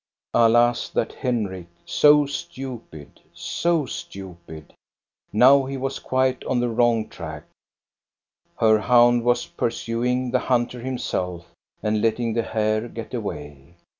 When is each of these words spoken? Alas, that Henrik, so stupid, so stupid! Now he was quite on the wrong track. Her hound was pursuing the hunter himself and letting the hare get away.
Alas, 0.33 0.89
that 0.89 1.13
Henrik, 1.13 1.67
so 1.85 2.25
stupid, 2.25 3.21
so 3.35 3.85
stupid! 3.85 4.73
Now 5.31 5.65
he 5.65 5.77
was 5.77 5.99
quite 5.99 6.43
on 6.45 6.59
the 6.59 6.69
wrong 6.69 7.07
track. 7.07 7.43
Her 8.57 8.79
hound 8.79 9.21
was 9.23 9.45
pursuing 9.45 10.31
the 10.31 10.39
hunter 10.39 10.79
himself 10.79 11.53
and 11.83 12.01
letting 12.01 12.33
the 12.33 12.41
hare 12.41 12.87
get 12.87 13.13
away. 13.13 13.75